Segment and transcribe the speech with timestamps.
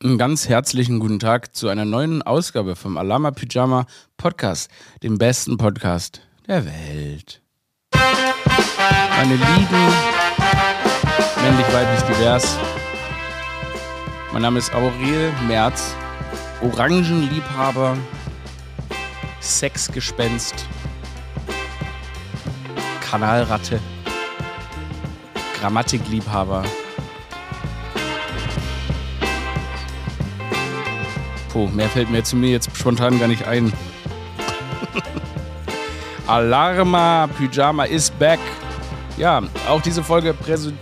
[0.00, 3.84] Einen ganz herzlichen guten Tag zu einer neuen Ausgabe vom Alama Pyjama
[4.16, 4.70] Podcast,
[5.02, 7.42] dem besten Podcast der Welt.
[7.92, 9.88] Meine Lieben,
[11.42, 12.56] männlich, weiblich, divers.
[14.32, 15.96] Mein Name ist Aurel Merz,
[16.62, 17.96] Orangenliebhaber,
[19.40, 20.64] Sexgespenst,
[23.00, 23.80] Kanalratte,
[25.58, 26.62] Grammatikliebhaber.
[31.48, 33.72] Puh, mehr fällt mir zu mir jetzt spontan gar nicht ein.
[36.26, 38.40] Alarma Pyjama is back.
[39.16, 40.72] Ja, auch diese Folge präse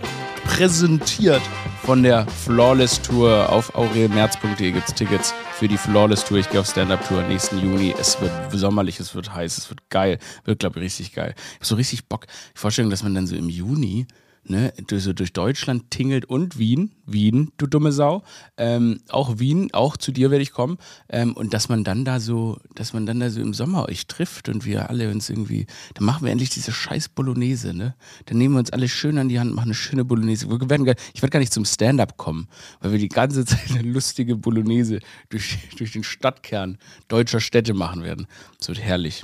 [0.43, 1.41] präsentiert
[1.83, 3.49] von der Flawless Tour.
[3.49, 6.37] Auf aurelmerz.de gibt es Tickets für die Flawless Tour.
[6.39, 7.95] Ich gehe auf Stand-Up-Tour nächsten Juni.
[7.97, 10.19] Es wird sommerlich, es wird heiß, es wird geil.
[10.43, 11.33] Wird, glaube ich, richtig geil.
[11.37, 12.27] Ich habe so richtig Bock.
[12.27, 14.05] Die Vorstellung, dass man dann so im Juni
[14.49, 18.23] ne, so durch Deutschland tingelt und Wien, Wien, du dumme Sau,
[18.57, 20.77] ähm, auch Wien, auch zu dir werde ich kommen
[21.09, 24.07] ähm, und dass man dann da so, dass man dann da so im Sommer euch
[24.07, 28.37] trifft und wir alle uns irgendwie, dann machen wir endlich diese scheiß Bolognese, ne, dann
[28.37, 30.49] nehmen wir uns alle schön an die Hand, machen eine schöne Bolognese.
[30.49, 32.47] Wir werden gar, ich werde gar nicht zum Stand-Up kommen,
[32.79, 38.03] weil wir die ganze Zeit eine lustige Bolognese durch, durch den Stadtkern deutscher Städte machen
[38.03, 38.27] werden.
[38.59, 39.23] Das wird herrlich.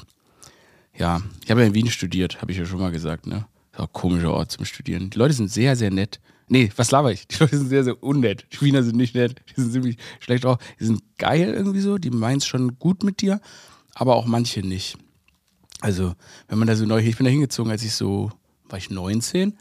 [0.95, 3.47] Ja, ich habe ja in Wien studiert, habe ich ja schon mal gesagt, ne?
[3.73, 5.09] Das ist auch ein komischer Ort zum Studieren.
[5.09, 6.21] Die Leute sind sehr, sehr nett.
[6.47, 7.27] Nee, was laber ich?
[7.27, 8.45] Die Leute sind sehr, sehr unnett.
[8.53, 9.41] Die Wiener sind nicht nett.
[9.49, 10.59] Die sind ziemlich schlecht drauf.
[10.79, 11.97] Die sind geil irgendwie so.
[11.97, 13.41] Die meinen es schon gut mit dir.
[13.95, 14.97] Aber auch manche nicht.
[15.81, 16.13] Also,
[16.47, 18.31] wenn man da so neu, ich bin da hingezogen, als ich so,
[18.69, 19.57] war ich 19.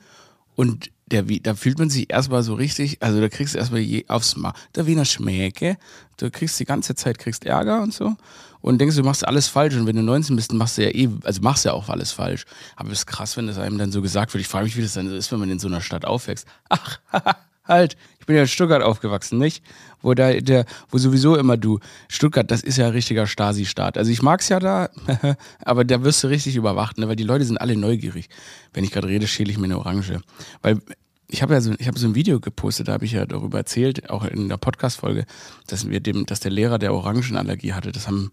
[0.55, 4.05] Und der, da fühlt man sich erstmal so richtig, also da kriegst du erstmal je
[4.09, 5.77] aufs Mal, der Wiener Schmäke,
[6.17, 8.17] du kriegst die ganze Zeit, kriegst Ärger und so
[8.63, 11.09] und denkst, du machst alles falsch und wenn du 19 bist, machst du ja eh,
[11.25, 12.45] also machst ja auch alles falsch.
[12.77, 14.41] Aber es ist krass, wenn das einem dann so gesagt wird.
[14.41, 16.47] Ich frage mich, wie das dann ist, wenn man in so einer Stadt aufwächst.
[16.69, 17.01] Ach,
[17.65, 19.65] halt, ich bin ja in Stuttgart aufgewachsen, nicht?
[20.01, 23.99] Wo da, der, wo sowieso immer du, Stuttgart, das ist ja ein richtiger Stasi-Staat.
[23.99, 24.91] Also ich mag's ja da,
[25.65, 27.09] aber da wirst du richtig überwacht, ne?
[27.09, 28.29] weil die Leute sind alle neugierig.
[28.73, 30.21] Wenn ich gerade rede, schäle ich mir eine Orange.
[30.63, 30.81] Weil
[31.29, 33.59] ich habe ja so, ich habe so ein Video gepostet, da habe ich ja darüber
[33.59, 35.25] erzählt, auch in der Podcast-Folge,
[35.67, 37.93] dass wir dem, dass der Lehrer der Orangenallergie hatte.
[37.93, 38.31] Das haben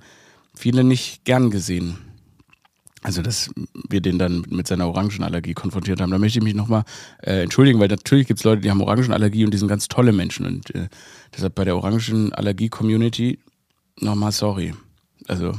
[0.54, 1.98] viele nicht gern gesehen.
[3.02, 3.50] Also, dass
[3.88, 6.12] wir den dann mit seiner Orangenallergie konfrontiert haben.
[6.12, 6.84] Da möchte ich mich nochmal
[7.24, 10.12] äh, entschuldigen, weil natürlich gibt es Leute, die haben Orangenallergie und die sind ganz tolle
[10.12, 10.46] Menschen.
[10.46, 10.90] Und äh,
[11.34, 13.40] deshalb bei der Orangenallergie-Community
[14.02, 14.74] nochmal sorry.
[15.28, 15.58] Also,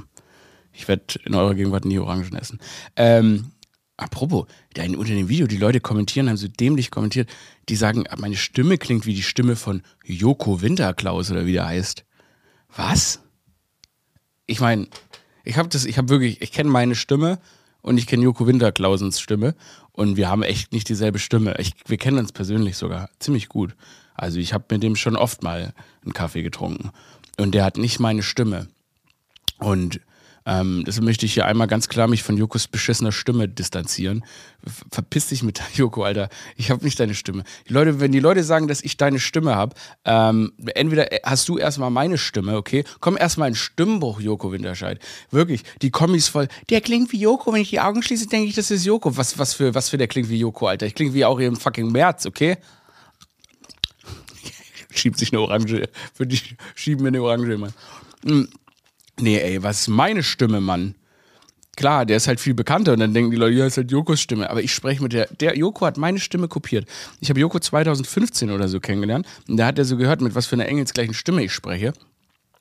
[0.72, 2.58] ich werde in eurer Gegenwart nie Orangen essen.
[2.96, 3.52] Ähm,
[4.00, 7.28] apropos, da unter dem Video, die Leute kommentieren, haben so dämlich kommentiert,
[7.68, 12.04] die sagen, meine Stimme klingt wie die Stimme von Joko Winterklaus oder wie der heißt.
[12.74, 13.20] Was?
[14.46, 14.88] Ich meine,
[15.44, 17.38] ich habe das, ich habe wirklich, ich kenne meine Stimme
[17.82, 19.54] und ich kenne Joko Winterklausens Stimme
[19.92, 21.54] und wir haben echt nicht dieselbe Stimme.
[21.58, 23.74] Ich, wir kennen uns persönlich sogar ziemlich gut.
[24.14, 25.72] Also ich habe mit dem schon oft mal
[26.02, 26.90] einen Kaffee getrunken
[27.38, 28.68] und der hat nicht meine Stimme.
[29.58, 30.00] Und
[30.50, 34.24] ähm, deshalb möchte ich hier einmal ganz klar mich von Jokos beschissener Stimme distanzieren.
[34.90, 36.28] Verpiss dich mit Joko, Alter.
[36.56, 37.44] Ich habe nicht deine Stimme.
[37.68, 41.56] Die Leute, wenn die Leute sagen, dass ich deine Stimme habe, ähm, entweder hast du
[41.56, 42.82] erstmal meine Stimme, okay?
[42.98, 44.98] Komm erstmal in Stimmbruch, Joko Winterscheid.
[45.30, 46.48] Wirklich, die Kommis voll.
[46.68, 47.52] Der klingt wie Joko.
[47.52, 49.16] Wenn ich die Augen schließe, denke ich, das ist Joko.
[49.16, 50.84] Was, was, für, was für der klingt wie Joko, Alter.
[50.86, 52.56] Ich klinge wie auch im fucking März, okay?
[54.90, 55.88] Schiebt sich eine Orange.
[56.12, 56.40] Für die
[56.74, 57.72] schieben mir eine Orange, Mann.
[58.24, 58.48] Hm.
[59.20, 60.94] Nee, ey, was ist meine Stimme, Mann?
[61.76, 64.20] Klar, der ist halt viel bekannter und dann denken die Leute, ja, ist halt Jokos
[64.20, 64.50] Stimme.
[64.50, 65.26] Aber ich spreche mit der.
[65.26, 66.86] Der Joko hat meine Stimme kopiert.
[67.20, 70.46] Ich habe Joko 2015 oder so kennengelernt und da hat er so gehört, mit was
[70.46, 71.92] für einer engelsgleichen Stimme ich spreche.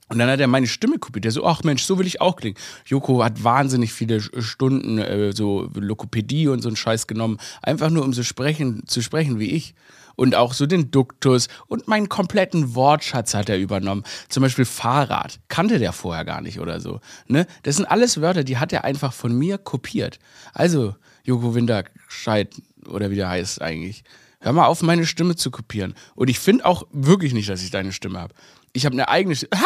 [0.10, 1.26] Und dann hat er meine Stimme kopiert.
[1.26, 2.58] Der so, ach Mensch, so will ich auch klingen.
[2.86, 8.04] Joko hat wahnsinnig viele Stunden äh, so Lokopädie und so einen Scheiß genommen, einfach nur
[8.04, 9.76] um so sprechen, zu sprechen wie ich
[10.20, 14.04] und auch so den Duktus und meinen kompletten Wortschatz hat er übernommen.
[14.28, 17.00] Zum Beispiel Fahrrad kannte der vorher gar nicht oder so.
[17.28, 17.48] Ne?
[17.64, 20.20] Das sind alles Wörter, die hat er einfach von mir kopiert.
[20.54, 20.94] Also,
[21.24, 22.54] Joko Winterscheid
[22.86, 24.04] oder wie der heißt eigentlich.
[24.42, 25.96] Hör mal auf, meine Stimme zu kopieren.
[26.16, 28.34] Und ich finde auch wirklich nicht, dass ich deine Stimme habe.
[28.74, 29.52] Ich habe eine eigene Stimme.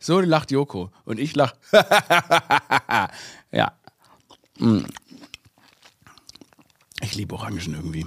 [0.00, 0.92] So lacht Joko.
[1.04, 1.54] Und ich lach.
[3.50, 3.72] ja.
[4.58, 4.86] Hm.
[7.00, 8.06] Ich liebe Orangen irgendwie.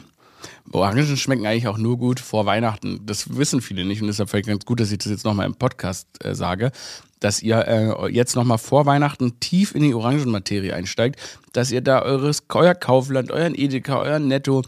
[0.71, 3.05] Orangen schmecken eigentlich auch nur gut vor Weihnachten.
[3.05, 5.55] Das wissen viele nicht und deshalb vielleicht ganz gut, dass ich das jetzt nochmal im
[5.55, 6.71] Podcast äh, sage,
[7.19, 11.19] dass ihr äh, jetzt nochmal vor Weihnachten tief in die Orangenmaterie einsteigt,
[11.53, 14.63] dass ihr da eures, euer Kaufland, euren Edeka, euren Netto,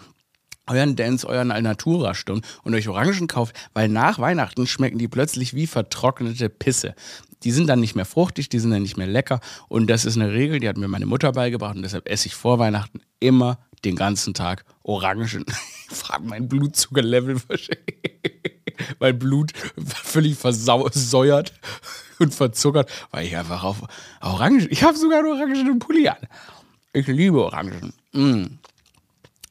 [0.67, 5.53] euren Dance, euren Alnatura stimmt und euch Orangen kauft, weil nach Weihnachten schmecken die plötzlich
[5.53, 6.95] wie vertrocknete Pisse.
[7.43, 10.15] Die sind dann nicht mehr fruchtig, die sind dann nicht mehr lecker und das ist
[10.15, 13.57] eine Regel, die hat mir meine Mutter beigebracht und deshalb esse ich vor Weihnachten immer
[13.85, 15.45] den ganzen Tag Orangen.
[15.89, 17.39] Frag mein Blutzuckerlevel
[18.99, 19.53] mein Blut
[19.85, 21.53] völlig versäuert
[22.19, 23.83] und verzuckert, weil ich einfach auf
[24.21, 26.17] Orangen, ich habe sogar einen orangenen Pulli an.
[26.93, 27.93] Ich liebe Orangen.
[28.13, 28.45] Mm.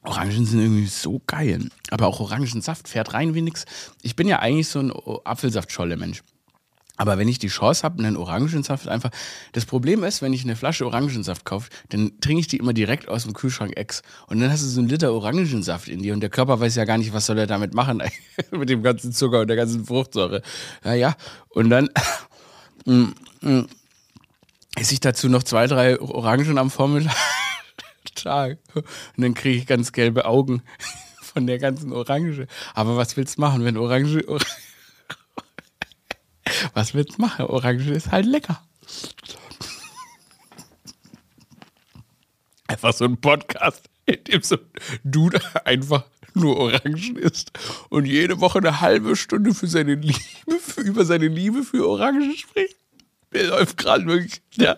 [0.05, 1.69] Orangen sind irgendwie so geil.
[1.91, 3.65] Aber auch Orangensaft fährt rein wie nix.
[4.03, 4.93] Ich bin ja eigentlich so ein
[5.25, 6.23] Apfelsaftscholle-Mensch.
[6.97, 9.11] Aber wenn ich die Chance habe, einen Orangensaft einfach.
[9.53, 13.09] Das Problem ist, wenn ich eine Flasche Orangensaft kaufe, dann trinke ich die immer direkt
[13.09, 14.03] aus dem Kühlschrank ex.
[14.27, 16.85] Und dann hast du so einen Liter Orangensaft in dir und der Körper weiß ja
[16.85, 18.03] gar nicht, was soll er damit machen,
[18.51, 20.43] mit dem ganzen Zucker und der ganzen Fruchtsäure.
[20.85, 21.17] Naja,
[21.51, 21.89] und dann
[22.85, 23.09] mm,
[23.41, 23.67] mm,
[24.77, 27.17] esse ich dazu noch zwei, drei Orangen am Vormittag.
[28.75, 28.85] Und
[29.17, 30.63] dann kriege ich ganz gelbe Augen
[31.23, 32.47] von der ganzen Orange.
[32.75, 34.29] Aber was willst du machen, wenn Orange.
[34.29, 34.47] Orange
[36.75, 37.47] was willst du machen?
[37.47, 38.63] Orange ist halt lecker.
[42.67, 44.61] Einfach so ein Podcast, in dem so ein
[45.05, 46.05] Dude einfach
[46.35, 47.53] nur Orangen isst
[47.91, 52.35] und jede Woche eine halbe Stunde für seine Liebe, für, über seine Liebe für Orangen
[52.37, 52.77] spricht.
[53.33, 54.43] Der läuft gerade wirklich.
[54.57, 54.77] Ja.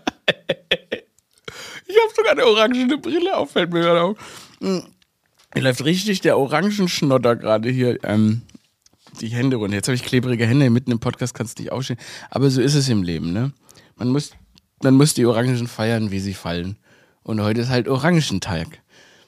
[1.87, 4.19] Ich habe sogar eine orangene Brille auf, fällt mir gerade auf.
[4.61, 4.83] Mir
[5.55, 5.63] hm.
[5.63, 8.43] läuft richtig der Orangenschnotter gerade hier ähm,
[9.21, 9.77] die Hände runter.
[9.77, 11.99] Jetzt habe ich klebrige Hände, mitten im Podcast kannst du nicht aufstehen.
[12.31, 13.53] Aber so ist es im Leben, ne?
[13.97, 14.33] Man muss,
[14.83, 16.77] man muss die Orangen feiern, wie sie fallen.
[17.23, 18.81] Und heute ist halt Orangentag.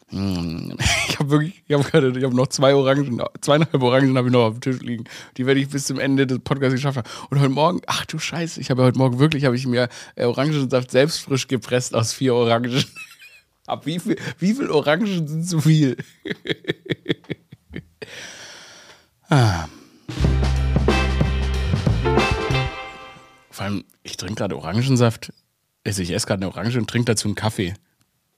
[0.08, 0.76] Hm.
[1.08, 4.32] Ich habe wirklich, ich habe gerade, ich habe noch zwei Orangen, zweieinhalb Orangen habe ich
[4.32, 5.04] noch auf dem Tisch liegen.
[5.38, 7.08] Die werde ich bis zum Ende des Podcasts geschafft haben.
[7.30, 10.26] Und heute Morgen, ach du Scheiße, ich habe heute Morgen wirklich, habe ich mir äh,
[10.26, 12.84] Orangensaft selbst frisch gepresst aus vier Orangen.
[13.66, 15.96] Ab wie viel, wie viel Orangen sind zu viel?
[19.30, 19.68] ah.
[23.56, 25.32] Vor allem, ich trinke gerade Orangensaft.
[25.82, 27.72] Also ich esse gerade eine Orange und trinke dazu einen Kaffee.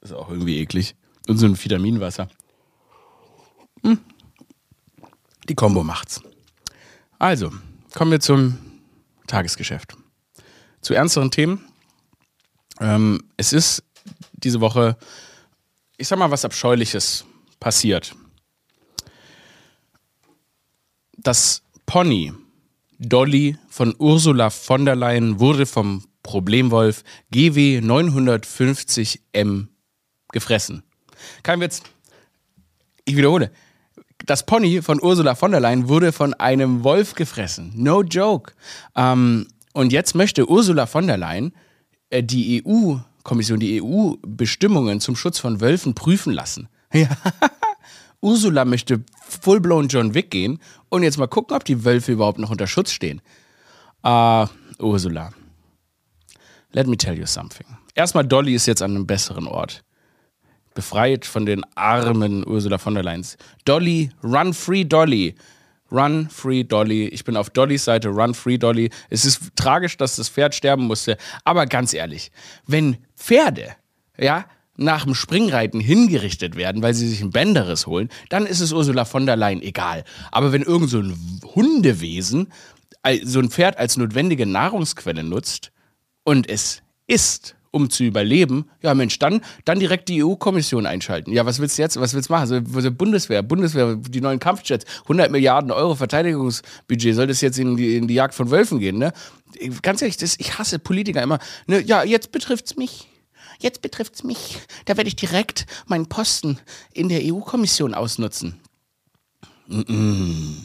[0.01, 0.95] ist auch irgendwie eklig.
[1.27, 2.29] Und so ein Vitaminwasser.
[3.83, 3.99] Hm.
[5.49, 6.21] Die Kombo macht's.
[7.19, 7.53] Also,
[7.95, 8.59] kommen wir zum
[9.27, 9.97] Tagesgeschäft.
[10.83, 11.65] Zu ernsteren Themen.
[12.79, 13.83] Ähm, es ist
[14.35, 14.97] diese Woche,
[15.97, 17.25] ich sag mal, was Abscheuliches
[17.59, 18.15] passiert.
[21.17, 22.33] Das Pony
[22.99, 29.69] Dolly von Ursula von der Leyen wurde vom Problemwolf GW 950M
[30.33, 30.83] gefressen.
[31.43, 31.83] Kein Witz.
[33.05, 33.51] Ich wiederhole.
[34.27, 37.73] Das Pony von Ursula von der Leyen wurde von einem Wolf gefressen.
[37.75, 38.53] No joke.
[38.97, 41.53] Ähm, und jetzt möchte Ursula von der Leyen
[42.11, 46.69] äh, die EU-Kommission, die EU-Bestimmungen zum Schutz von Wölfen prüfen lassen.
[46.93, 47.09] Ja.
[48.21, 52.51] Ursula möchte full-blown John Wick gehen und jetzt mal gucken, ob die Wölfe überhaupt noch
[52.51, 53.21] unter Schutz stehen.
[54.03, 54.49] Ah,
[54.79, 55.33] uh, Ursula.
[56.73, 57.67] Let me tell you something.
[57.95, 59.85] Erstmal, Dolly ist jetzt an einem besseren Ort.
[60.75, 63.27] Befreit von den armen Ursula von der Leyen.
[63.65, 65.35] Dolly, run free Dolly.
[65.91, 67.09] Run Free Dolly.
[67.09, 68.91] Ich bin auf Dollys Seite, Run Free Dolly.
[69.09, 71.17] Es ist tragisch, dass das Pferd sterben musste.
[71.45, 72.31] Aber ganz ehrlich,
[72.67, 73.75] wenn Pferde,
[74.19, 74.45] ja,
[74.79, 79.05] nach dem Springreiten hingerichtet werden, weil sie sich ein Bänderes holen, dann ist es Ursula
[79.05, 80.05] von der Leyen egal.
[80.33, 81.15] Aber wenn irgend so ein
[81.55, 82.49] Hundewesen
[83.23, 85.73] so ein Pferd als notwendige Nahrungsquelle nutzt
[86.25, 91.33] und es isst, um zu überleben, ja Mensch, dann, dann direkt die EU-Kommission einschalten.
[91.33, 92.51] Ja, was willst du jetzt, was willst du machen?
[92.51, 97.97] Also, Bundeswehr, Bundeswehr, die neuen Kampfjets, 100 Milliarden Euro Verteidigungsbudget, soll das jetzt in die,
[97.97, 99.13] in die Jagd von Wölfen gehen, ne?
[99.83, 101.39] Ganz ehrlich, das, ich hasse Politiker immer.
[101.67, 103.09] Ne, ja, jetzt betrifft's mich.
[103.59, 104.59] Jetzt betrifft's mich.
[104.85, 106.59] Da werde ich direkt meinen Posten
[106.93, 108.61] in der EU-Kommission ausnutzen.
[109.67, 110.57] Mm -mm.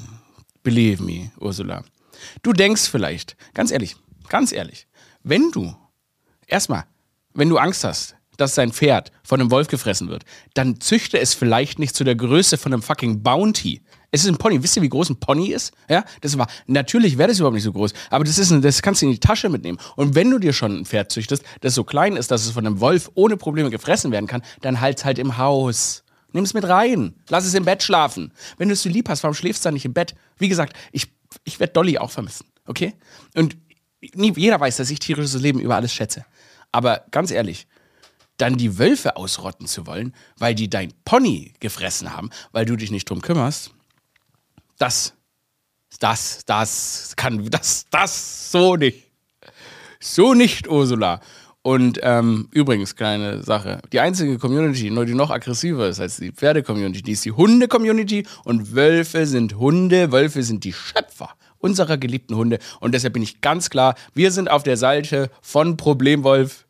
[0.61, 1.83] Believe me, Ursula.
[2.41, 3.95] Du denkst vielleicht, ganz ehrlich,
[4.29, 4.87] ganz ehrlich,
[5.23, 5.75] wenn du
[6.47, 6.85] erstmal,
[7.33, 10.23] wenn du Angst hast, dass dein Pferd von einem Wolf gefressen wird,
[10.53, 13.81] dann züchte es vielleicht nicht zu der Größe von einem fucking Bounty.
[14.13, 14.61] Es ist ein Pony.
[14.61, 15.73] Wisst ihr, wie groß ein Pony ist?
[15.89, 18.83] Ja, das war, natürlich wäre das überhaupt nicht so groß, aber das ist ein, das
[18.83, 19.79] kannst du in die Tasche mitnehmen.
[19.95, 22.63] Und wenn du dir schon ein Pferd züchtest, das so klein ist, dass es von
[22.63, 26.03] einem Wolf ohne Probleme gefressen werden kann, dann halt's halt im Haus.
[26.31, 27.15] Nimm es mit rein.
[27.27, 28.31] Lass es im Bett schlafen.
[28.59, 30.13] Wenn du es so lieb hast, warum schläfst du dann nicht im Bett?
[30.37, 31.11] Wie gesagt, ich,
[31.43, 32.45] ich werde Dolly auch vermissen.
[32.67, 32.93] Okay?
[33.33, 33.57] Und
[34.13, 36.23] jeder weiß, dass ich tierisches Leben über alles schätze.
[36.71, 37.65] Aber ganz ehrlich,
[38.37, 42.91] dann die Wölfe ausrotten zu wollen, weil die dein Pony gefressen haben, weil du dich
[42.91, 43.71] nicht drum kümmerst,
[44.77, 45.13] das,
[45.99, 49.11] das, das kann, das, das, so nicht.
[49.99, 51.21] So nicht, Ursula.
[51.61, 53.79] Und ähm, übrigens, kleine Sache.
[53.93, 58.27] Die einzige Community, die noch aggressiver ist als die Pferde-Community, die ist die Hunde-Community.
[58.43, 62.59] Und Wölfe sind Hunde, Wölfe sind die Schöpfer unserer geliebten Hunde.
[62.81, 66.65] Und deshalb bin ich ganz klar, wir sind auf der Seite von Problemwolf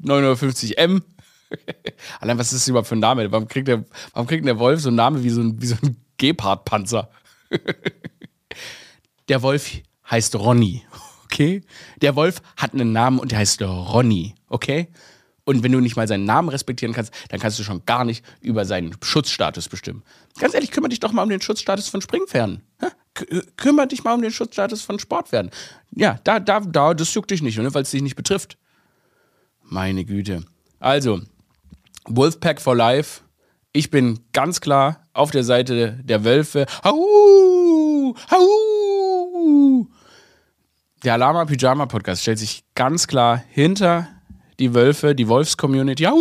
[0.00, 1.02] 950M.
[2.20, 3.32] Allein, was ist das überhaupt für ein Name?
[3.32, 5.74] Warum kriegt der, warum kriegt der Wolf so einen Namen wie so ein, wie so
[5.82, 7.10] ein Gepard-Panzer?
[9.28, 10.84] der Wolf heißt Ronny,
[11.24, 11.62] okay?
[12.02, 14.88] Der Wolf hat einen Namen und der heißt Ronny, okay?
[15.44, 18.22] Und wenn du nicht mal seinen Namen respektieren kannst, dann kannst du schon gar nicht
[18.42, 20.02] über seinen Schutzstatus bestimmen.
[20.38, 22.62] Ganz ehrlich, kümmere dich doch mal um den Schutzstatus von Springpferden.
[23.14, 25.50] K kümmere dich mal um den Schutzstatus von Sportpferden.
[25.90, 28.58] Ja, da, da, da, das juckt dich nicht, ne, weil es dich nicht betrifft.
[29.62, 30.44] Meine Güte.
[30.78, 31.22] Also,
[32.04, 33.22] Wolfpack for Life.
[33.72, 36.64] Ich bin ganz klar auf der Seite der Wölfe.
[36.84, 38.14] Hau!
[38.30, 39.86] Hau!
[41.04, 44.08] Der Alama Pyjama Podcast stellt sich ganz klar hinter
[44.58, 46.06] die Wölfe, die Wolfs-Community.
[46.06, 46.16] Au,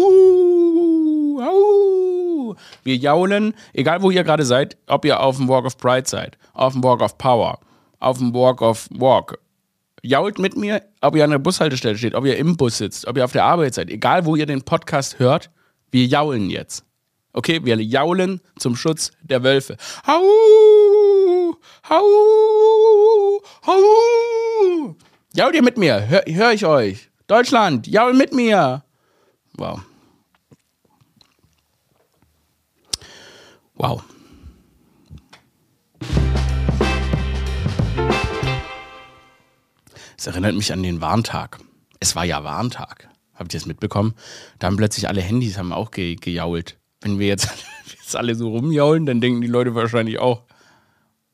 [1.41, 2.55] au.
[2.83, 6.37] Wir jaulen, egal wo ihr gerade seid, ob ihr auf dem Walk of Pride seid,
[6.53, 7.59] auf dem Walk of Power,
[7.99, 9.39] auf dem Walk of Walk.
[10.03, 13.17] Jault mit mir, ob ihr an der Bushaltestelle steht, ob ihr im Bus sitzt, ob
[13.17, 15.49] ihr auf der Arbeit seid, egal wo ihr den Podcast hört,
[15.91, 16.83] wir jaulen jetzt.
[17.37, 19.77] Okay, wir jaulen zum Schutz der Wölfe.
[20.07, 21.55] Hau!
[21.87, 23.41] Hau!
[23.67, 24.95] Hau!
[25.35, 26.07] Jault ihr mit mir?
[26.09, 27.11] Hör, hör ich euch?
[27.27, 28.83] Deutschland, jaul mit mir.
[29.53, 29.81] Wow.
[33.75, 34.01] Wow.
[40.17, 41.59] Es erinnert mich an den Warntag.
[41.99, 43.07] Es war ja Warntag.
[43.35, 44.15] Habt ihr es mitbekommen?
[44.57, 46.76] Da haben plötzlich alle Handys haben auch ge gejault.
[47.01, 47.49] Wenn wir jetzt,
[47.85, 50.43] jetzt alle so rumjaulen, dann denken die Leute wahrscheinlich auch,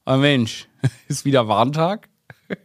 [0.05, 0.67] oh Mensch,
[1.08, 2.10] ist wieder Warntag?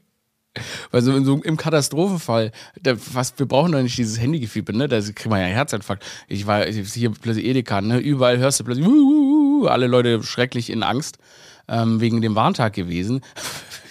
[0.90, 4.88] Weil so, so im Katastrophenfall, da, was, wir brauchen doch nicht dieses Handygefieber, ne?
[4.88, 6.04] Da kriegt man ja Herzinfarkt.
[6.26, 7.98] Ich war hier plötzlich Edeka, ne?
[7.98, 11.18] Überall hörst du plötzlich, uh, uh, uh, alle Leute schrecklich in Angst
[11.68, 13.20] ähm, wegen dem Warntag gewesen.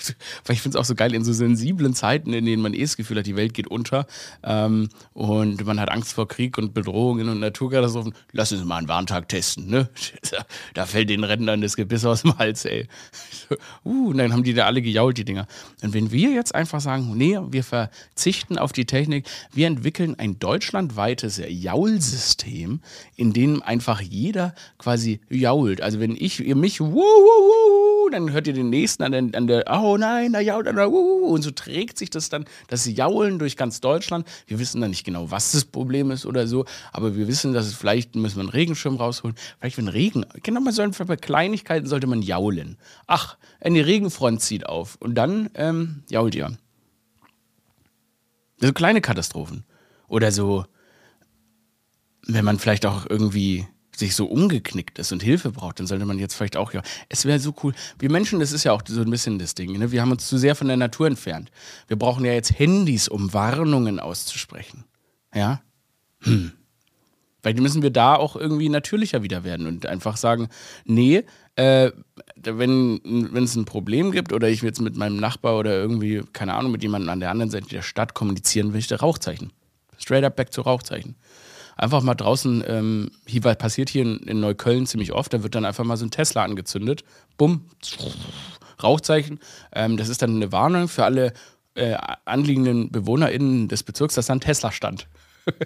[0.46, 2.82] weil ich finde es auch so geil, in so sensiblen Zeiten, in denen man eh
[2.82, 4.08] das Gefühl hat, die Welt geht unter
[4.44, 8.88] ähm, und man hat Angst vor Krieg und Bedrohungen und Naturkatastrophen, lass uns mal einen
[8.88, 9.90] Warntag testen, ne?
[10.74, 12.88] Da fällt den Rentnern das Gebiss aus dem Hals, ey.
[13.84, 15.48] Uh, und dann haben die da alle gejault, die Dinger.
[15.82, 20.40] Und wenn wir jetzt einfach sagen, nee, wir verzichten auf die Technik, wir entwickeln ein
[20.40, 22.82] deutschlandweites Jaulsystem,
[23.16, 25.82] in dem einfach jeder quasi jault.
[25.82, 29.38] Also wenn ich, ihr mich, wuh, wuh, wuh, dann hört ihr den nächsten an der,
[29.38, 32.86] an der oh nein, da jault einer, uh, und so trägt sich das dann, das
[32.86, 34.27] Jaulen durch ganz Deutschland.
[34.48, 37.66] Wir wissen dann nicht genau, was das Problem ist oder so, aber wir wissen, dass
[37.68, 41.88] es vielleicht, müssen wir einen Regenschirm rausholen, vielleicht wenn Regen, genau, man soll, bei Kleinigkeiten
[41.88, 42.77] sollte man jaulen.
[43.08, 46.58] Ach, eine Regenfront zieht auf und dann ähm, jault ihr.
[48.60, 49.63] So kleine Katastrophen.
[50.08, 50.66] Oder so,
[52.25, 56.20] wenn man vielleicht auch irgendwie sich so umgeknickt ist und Hilfe braucht, dann sollte man
[56.20, 57.74] jetzt vielleicht auch, ja, es wäre so cool.
[58.00, 59.92] Wir Menschen, das ist ja auch so ein bisschen das Ding, ne?
[59.92, 61.51] wir haben uns zu sehr von der Natur entfernt.
[61.88, 64.86] Wir brauchen ja jetzt Handys, um Warnungen auszusprechen.
[65.34, 65.62] Ja?
[66.22, 66.54] Hm.
[67.42, 70.50] Vielleicht müssen wir da auch irgendwie natürlicher wieder werden und einfach sagen,
[70.86, 71.24] nee,
[71.56, 71.92] äh,
[72.36, 73.00] wenn
[73.36, 76.84] es ein Problem gibt oder ich jetzt mit meinem Nachbar oder irgendwie, keine Ahnung, mit
[76.84, 79.54] jemandem an der anderen Seite der Stadt kommunizieren will, ich Rauchzeichen.
[79.98, 81.16] Straight up back zu Rauchzeichen
[81.77, 85.65] einfach mal draußen, ähm, hier passiert hier in, in, Neukölln ziemlich oft, da wird dann
[85.65, 87.03] einfach mal so ein Tesla angezündet.
[87.38, 87.65] Bumm,
[88.81, 89.39] Rauchzeichen.
[89.74, 91.34] Ähm, das ist dann eine Warnung für alle
[91.75, 95.07] äh, anliegenden BewohnerInnen des Bezirks, dass da ein Tesla stand.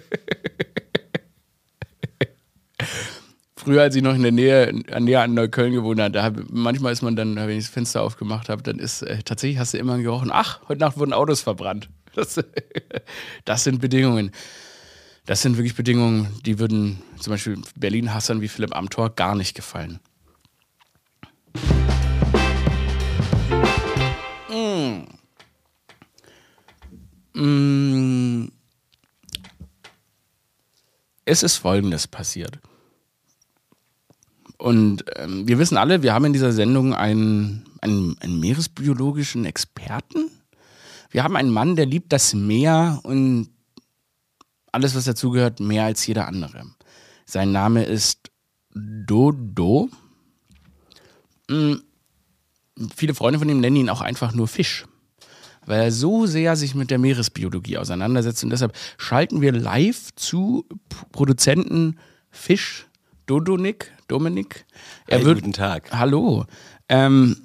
[3.56, 6.92] Früher, als ich noch in der Nähe, näher an Neukölln gewohnt habe, da hab, manchmal
[6.92, 9.78] ist man dann, wenn ich das Fenster aufgemacht habe, dann ist äh, tatsächlich hast du
[9.78, 11.88] immer gerochen, ach, heute Nacht wurden Autos verbrannt.
[12.14, 12.38] Das,
[13.44, 14.32] das sind Bedingungen.
[15.24, 20.00] Das sind wirklich Bedingungen, die würden zum Beispiel Berlin-Hassern wie Philipp Amthor gar nicht gefallen.
[24.50, 25.04] Mm.
[27.40, 28.52] Mm.
[31.24, 32.58] Es ist Folgendes passiert.
[34.58, 40.30] Und ähm, wir wissen alle, wir haben in dieser Sendung einen, einen, einen Meeresbiologischen Experten.
[41.10, 43.48] Wir haben einen Mann, der liebt das Meer und
[44.72, 46.64] alles, was dazugehört, mehr als jeder andere.
[47.26, 48.30] Sein Name ist
[48.74, 49.88] Dodo.
[51.48, 51.82] Hm,
[52.94, 54.86] viele Freunde von ihm nennen ihn auch einfach nur Fisch,
[55.66, 58.42] weil er so sehr sich mit der Meeresbiologie auseinandersetzt.
[58.44, 60.66] Und deshalb schalten wir live zu
[61.12, 61.98] Produzenten
[62.30, 62.86] Fisch,
[63.26, 64.64] Dodonik, Dominik.
[65.06, 65.92] Er hey, wird, guten Tag.
[65.92, 66.46] Hallo.
[66.88, 67.36] Ähm,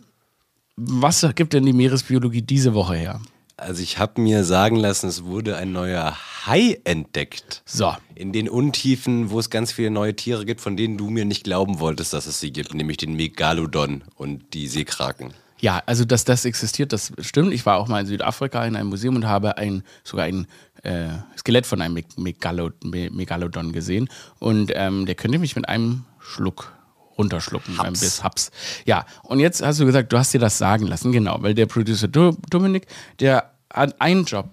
[0.75, 3.21] was gibt denn die Meeresbiologie diese Woche her?
[3.59, 7.63] Also ich habe mir sagen lassen, es wurde ein neuer Hai entdeckt.
[7.65, 7.91] So.
[8.13, 11.43] In den Untiefen, wo es ganz viele neue Tiere gibt, von denen du mir nicht
[11.43, 15.33] glauben wolltest, dass es sie gibt, nämlich den Megalodon und die Seekraken.
[15.59, 17.51] Ja, also dass das existiert, das stimmt.
[17.51, 20.45] Ich war auch mal in Südafrika in einem Museum und habe ein, sogar ein
[20.83, 24.07] äh, Skelett von einem Megalodon, gesehen.
[24.37, 26.76] Und ähm, der könnte mich mit einem Schluck
[27.17, 28.51] runterschlucken beim Biss Haps.
[28.85, 31.65] Ja, und jetzt hast du gesagt, du hast dir das sagen lassen, genau, weil der
[31.65, 32.87] Producer Do Dominik,
[33.19, 34.49] der hat einen Job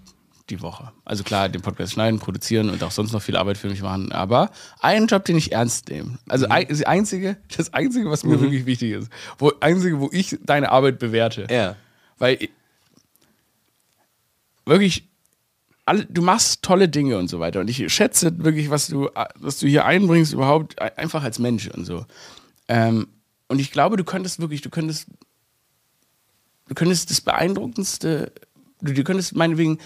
[0.51, 0.93] die Woche.
[1.07, 4.13] Also klar, den Podcast schneiden, produzieren und auch sonst noch viel Arbeit für mich machen,
[4.13, 6.19] aber einen Job, den ich ernst nehme.
[6.29, 10.37] Also ein, das einzige, das einzige, was mir wirklich wichtig ist, wo einzige, wo ich
[10.43, 11.47] deine Arbeit bewerte.
[11.51, 11.77] Ja.
[12.19, 12.51] Weil ich-
[14.67, 15.09] wirklich
[15.87, 17.61] alle, du machst tolle Dinge und so weiter.
[17.61, 21.69] Und ich schätze wirklich, was du, was du hier einbringst, überhaupt ein- einfach als Mensch
[21.69, 22.07] und so.
[22.69, 23.09] Ähm,
[23.49, 25.07] und ich glaube, du könntest wirklich, du könntest,
[26.69, 28.33] du könntest das beeindruckendste,
[28.81, 29.79] du, du könntest meinetwegen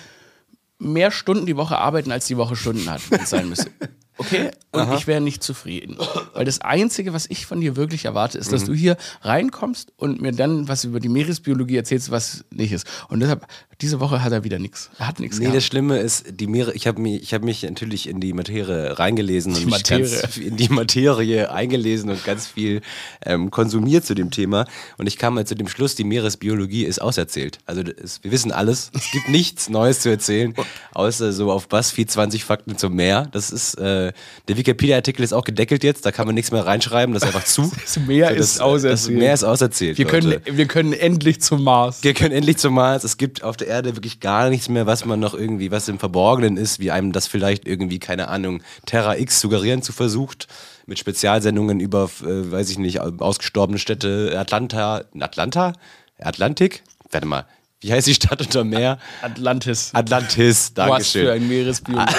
[0.78, 3.70] mehr Stunden die Woche arbeiten, als die Woche Stunden hat, wenn es sein müsste.
[4.18, 4.50] Okay?
[4.72, 5.96] Und ich wäre nicht zufrieden.
[6.34, 10.20] Weil das Einzige, was ich von dir wirklich erwarte, ist, dass du hier reinkommst und
[10.20, 12.86] mir dann was über die Meeresbiologie erzählst, was nicht ist.
[13.08, 13.46] Und deshalb,
[13.80, 14.90] diese Woche hat er wieder nichts.
[14.98, 15.64] Er hat nichts Nee, das gehabt.
[15.64, 19.54] Schlimme ist, die Meere, ich habe mich, ich hab mich natürlich in die Materie reingelesen
[19.54, 20.20] und mich Materie.
[20.20, 22.82] ganz in die Materie eingelesen und ganz viel
[23.24, 24.66] ähm, konsumiert zu dem Thema.
[24.98, 27.58] Und ich kam halt zu dem Schluss, die Meeresbiologie ist auserzählt.
[27.66, 28.90] Also das, wir wissen alles.
[28.94, 30.54] Es gibt nichts Neues zu erzählen,
[30.92, 33.28] außer so auf BuzzFeed 20 Fakten zum Meer.
[33.32, 34.07] Das ist, äh,
[34.48, 37.44] der Wikipedia-Artikel ist auch gedeckelt jetzt, da kann man nichts mehr reinschreiben, das ist einfach
[37.44, 37.70] zu.
[37.88, 38.92] Das Meer So, ist auserzählt.
[38.92, 39.98] Das Meer ist auserzählt.
[39.98, 42.02] Wir können, wir können endlich zum Mars.
[42.02, 43.04] Wir können endlich zum Mars.
[43.04, 45.98] Es gibt auf der Erde wirklich gar nichts mehr, was man noch irgendwie, was im
[45.98, 50.48] Verborgenen ist, wie einem das vielleicht irgendwie, keine Ahnung, Terra X suggerieren zu versucht.
[50.86, 55.72] Mit Spezialsendungen über, äh, weiß ich nicht, ausgestorbene Städte, Atlanta, Atlanta?
[56.18, 56.82] Atlantik?
[57.10, 57.46] Warte mal,
[57.80, 58.98] wie heißt die Stadt unter Meer?
[59.22, 59.90] Atlantis.
[59.92, 62.12] Atlantis, Was für ein Meeresbiologie,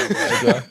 [0.43, 0.63] Alter.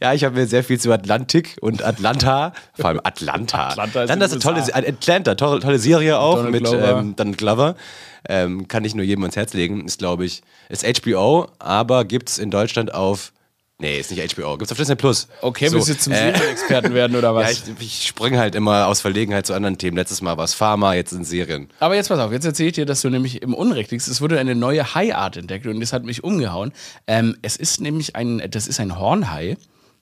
[0.00, 3.68] Ja, ich habe mir sehr viel zu Atlantik und Atlanta, vor allem Atlanta.
[3.68, 6.98] Atlanta ist das in eine tolle, Atlanta, tolle, tolle Serie auch Donald mit Glover.
[6.98, 7.76] ähm, Donald Glover.
[8.28, 9.84] Ähm, kann ich nur jedem ans Herz legen.
[9.84, 13.32] Ist, glaube ich, ist HBO, aber gibt's in Deutschland auf.
[13.82, 14.56] Nee, ist nicht HBO.
[14.56, 15.26] Gibt's auf Disney Plus.
[15.40, 17.50] Okay, So, willst du zum äh, Serienexperten werden oder Ja, was?
[17.52, 19.96] ich, ich springe halt immer aus Verlegenheit zu anderen Themen.
[19.96, 21.68] Letztes Mal war es Pharma, jetzt sind Serien.
[21.80, 24.06] Aber jetzt pass auf, jetzt erzähle ich dir, dass du nämlich im Unrecht liegst.
[24.06, 26.72] Es wurde eine neue Haiart entdeckt und das hat mich umgehauen.
[27.08, 29.56] Ähm, es ist nämlich ein, das ist ein Hornhai.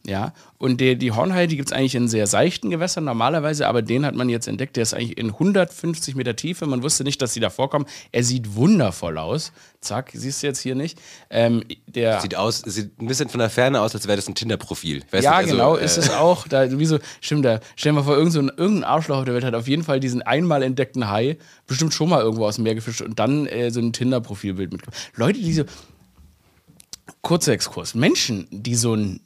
[0.06, 3.82] Ja, und der, die Hornhaie, die gibt es eigentlich in sehr seichten Gewässern normalerweise, aber
[3.82, 6.66] den hat man jetzt entdeckt, der ist eigentlich in 150 Meter Tiefe.
[6.66, 7.84] Man wusste nicht, dass die da vorkommen.
[8.10, 9.52] Er sieht wundervoll aus.
[9.82, 10.98] Zack, siehst du jetzt hier nicht.
[11.28, 14.34] Ähm, der, Sieht aus, sieht ein bisschen von der Ferne aus, als wäre das ein
[14.34, 15.02] Tinder-Profil.
[15.12, 16.48] Ja, nicht, also, genau, äh, ist es auch.
[16.48, 19.34] Da, wieso, stimmt, da stell dir mal vor, irgend so ein, irgendein Arschloch auf der
[19.34, 21.36] Welt hat auf jeden Fall diesen einmal entdeckten Hai
[21.66, 24.98] bestimmt schon mal irgendwo aus dem Meer gefischt und dann äh, so ein Tinder-Profilbild mitgemacht.
[25.14, 25.64] Leute, die so.
[27.22, 27.94] Kurzer Exkurs.
[27.94, 29.20] Menschen, die so ein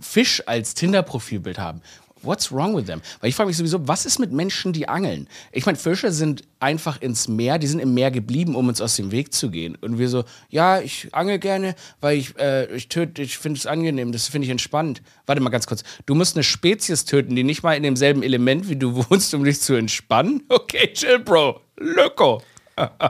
[0.00, 1.82] Fisch als Tinder-Profilbild haben.
[2.22, 3.00] What's wrong with them?
[3.20, 5.28] Weil ich frage mich sowieso, was ist mit Menschen, die angeln?
[5.52, 8.96] Ich meine, Fische sind einfach ins Meer, die sind im Meer geblieben, um uns aus
[8.96, 9.76] dem Weg zu gehen.
[9.76, 13.66] Und wir so, ja, ich angel gerne, weil ich, äh, ich töte, ich finde es
[13.66, 15.00] angenehm, das finde ich entspannt.
[15.26, 15.84] Warte mal ganz kurz.
[16.06, 19.44] Du musst eine Spezies töten, die nicht mal in demselben Element wie du wohnst, um
[19.44, 20.42] dich zu entspannen?
[20.48, 21.60] Okay, chill, Bro.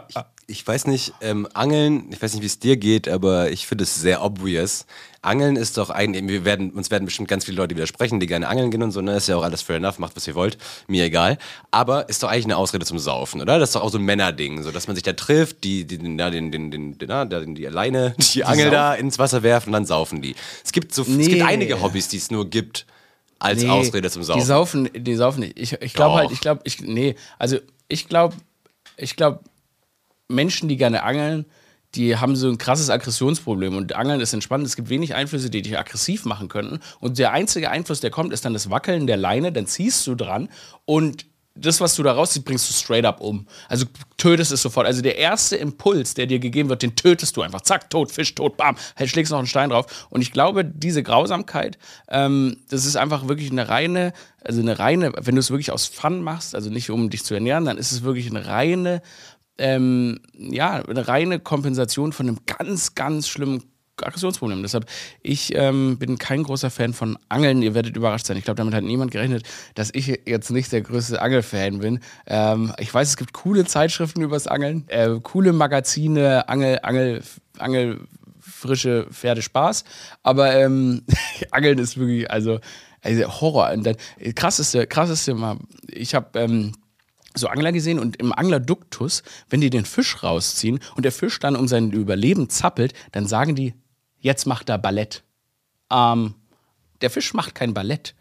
[0.08, 3.84] Ich weiß nicht, ähm, Angeln, ich weiß nicht, wie es dir geht, aber ich finde
[3.84, 4.86] es sehr obvious.
[5.20, 8.48] Angeln ist doch eigentlich, wir werden, uns werden bestimmt ganz viele Leute widersprechen, die gerne
[8.48, 9.16] angeln gehen und so, ne?
[9.16, 10.56] Ist ja auch alles fair enough, macht was ihr wollt,
[10.86, 11.38] mir egal.
[11.70, 13.58] Aber ist doch eigentlich eine Ausrede zum Saufen, oder?
[13.58, 15.98] Das ist doch auch so ein Männerding, so dass man sich da trifft, die, die,
[15.98, 19.42] den, da, den, den, den, den, da, den, die Leine, die, Angel da ins Wasser
[19.42, 20.34] werfen und dann saufen die.
[20.64, 21.26] Es gibt so, es Nee.
[21.26, 22.86] gibt einige Hobbys, die es nur gibt
[23.38, 24.40] als Ausrede zum Saufen.
[24.40, 25.58] Die saufen, die saufen nicht.
[25.58, 27.58] Ich, ich glaube halt, ich glaube, ich, nee, also
[27.88, 28.34] ich glaube,
[28.96, 29.40] ich glaube,
[30.28, 31.46] Menschen, die gerne angeln,
[31.94, 34.66] die haben so ein krasses Aggressionsproblem und Angeln ist entspannt.
[34.66, 36.80] Es gibt wenig Einflüsse, die dich aggressiv machen könnten.
[37.00, 40.14] Und der einzige Einfluss, der kommt, ist dann das Wackeln der Leine, dann ziehst du
[40.14, 40.48] dran
[40.84, 41.26] und
[41.60, 43.46] das, was du da rausziehst, bringst du straight up um.
[43.68, 43.86] Also
[44.16, 44.86] tötest es sofort.
[44.86, 47.62] Also der erste Impuls, der dir gegeben wird, den tötest du einfach.
[47.62, 48.76] Zack, tot, Fisch, tot, bam.
[48.96, 50.06] Halt, schlägst noch einen Stein drauf.
[50.10, 54.12] Und ich glaube, diese Grausamkeit, ähm, das ist einfach wirklich eine reine,
[54.42, 57.34] also eine reine, wenn du es wirklich aus Fun machst, also nicht um dich zu
[57.34, 59.02] ernähren, dann ist es wirklich eine reine,
[59.58, 63.62] ähm, ja, eine reine Kompensation von einem ganz, ganz schlimmen
[64.02, 64.62] Aggressionsproblem.
[64.62, 64.86] Deshalb,
[65.22, 67.62] ich ähm, bin kein großer Fan von Angeln.
[67.62, 68.36] Ihr werdet überrascht sein.
[68.36, 69.44] Ich glaube, damit hat niemand gerechnet,
[69.74, 72.00] dass ich jetzt nicht der größte Angelfan bin.
[72.26, 77.22] Ähm, ich weiß, es gibt coole Zeitschriften übers Angeln, äh, coole Magazine, Angel, Angel,
[77.58, 78.00] Angel,
[78.40, 79.84] frische Pferde Spaß.
[80.22, 81.02] Aber ähm,
[81.50, 82.60] Angeln ist wirklich, also,
[83.02, 83.70] also Horror.
[83.72, 83.96] Und dann,
[84.34, 86.72] krasseste, krasseste mal, ich habe ähm,
[87.34, 91.56] so Angler gesehen und im Anglerduktus, wenn die den Fisch rausziehen und der Fisch dann
[91.56, 93.74] um sein Überleben zappelt, dann sagen die,
[94.18, 95.22] jetzt macht er Ballett.
[95.90, 96.34] Ähm,
[97.00, 98.14] der Fisch macht kein Ballett.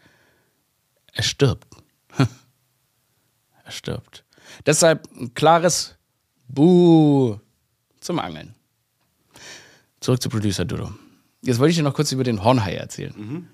[1.12, 1.66] Er stirbt.
[3.64, 4.24] er stirbt.
[4.66, 5.96] Deshalb ein klares
[6.48, 7.38] Buh
[8.00, 8.54] zum Angeln.
[10.00, 10.92] Zurück zu Producer Dodo.
[11.42, 13.48] Jetzt wollte ich dir noch kurz über den Hornhai erzählen.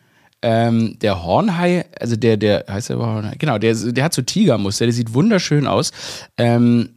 [0.47, 4.85] Ähm, der Hornhai, also der, der heißt der Hornhai, genau, der, der hat so Tigermuster,
[4.85, 5.91] der sieht wunderschön aus.
[6.37, 6.91] Ähm,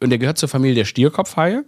[0.00, 1.64] und der gehört zur Familie der Stierkopfhaie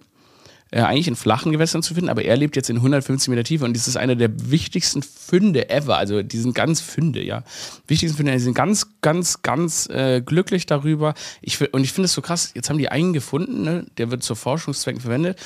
[0.70, 3.64] äh, eigentlich in flachen Gewässern zu finden, aber er lebt jetzt in 150 Meter Tiefe
[3.64, 5.96] und das ist einer der wichtigsten Funde ever.
[5.96, 7.42] Also die sind ganz Funde, ja.
[7.86, 11.14] Wichtigsten Funde, die sind ganz, ganz, ganz äh, glücklich darüber.
[11.42, 13.86] Ich, und ich finde es so krass, jetzt haben die einen gefunden, ne?
[13.98, 15.38] der wird zu Forschungszwecken verwendet.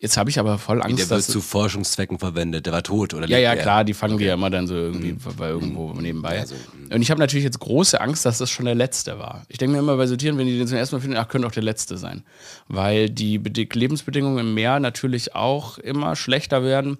[0.00, 2.66] Jetzt habe ich aber voll Angst, der wird zu Forschungszwecken verwendet.
[2.66, 3.26] Der war tot, oder?
[3.26, 4.24] Ja, ja, klar, die fangen okay.
[4.24, 5.18] die ja immer dann so irgendwie mhm.
[5.36, 6.02] bei irgendwo mhm.
[6.02, 6.38] nebenbei.
[6.38, 6.54] Also,
[6.88, 9.44] und ich habe natürlich jetzt große Angst, dass das schon der letzte war.
[9.48, 11.26] Ich denke mir immer bei so Tieren, wenn die den zum ersten Mal finden, ach,
[11.26, 12.22] könnte auch der letzte sein.
[12.68, 16.98] Weil die Lebensbedingungen im Meer natürlich auch immer schlechter werden.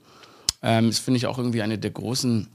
[0.62, 2.48] Ähm, das finde ich auch irgendwie eine der großen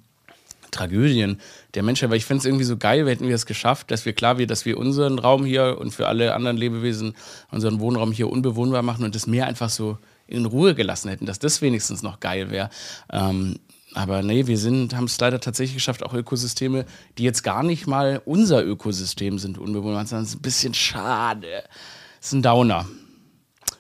[0.72, 1.40] Tragödien
[1.76, 4.12] der Menschheit, weil ich finde es irgendwie so geil, hätten wir es geschafft, dass wir
[4.12, 7.16] klar wir, dass wir unseren Raum hier und für alle anderen Lebewesen
[7.52, 11.40] unseren Wohnraum hier unbewohnbar machen und das Meer einfach so in Ruhe gelassen hätten, dass
[11.40, 12.70] das wenigstens noch geil wäre.
[13.12, 13.60] Ähm,
[13.96, 16.86] aber nee, wir haben es leider tatsächlich geschafft, auch Ökosysteme,
[17.18, 20.04] die jetzt gar nicht mal unser Ökosystem sind, unbewohnbar.
[20.04, 21.64] Das ist ein bisschen schade.
[22.20, 22.88] Das ist ein Downer.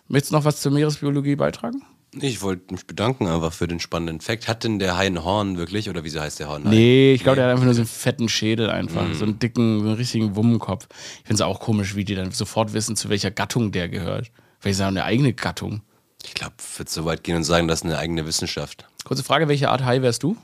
[0.08, 1.82] Möchtest du noch was zur Meeresbiologie beitragen?
[2.21, 4.47] Ich wollte mich bedanken einfach für den spannenden Fakt.
[4.47, 6.63] Hat denn der Hai ein Horn wirklich oder wieso heißt der Horn?
[6.63, 7.41] Nee, ich glaube, nee.
[7.41, 9.13] der hat einfach nur so einen fetten Schädel einfach, mm.
[9.15, 10.88] so einen dicken, so einen richtigen Wummenkopf.
[10.91, 14.32] Ich finde es auch komisch, wie die dann sofort wissen, zu welcher Gattung der gehört.
[14.60, 15.82] Vielleicht ist er eine eigene Gattung.
[16.26, 18.86] Ich glaube, ich würde so weit gehen und sagen, das ist eine eigene Wissenschaft.
[19.04, 20.38] Kurze Frage, welche Art Hai wärst du?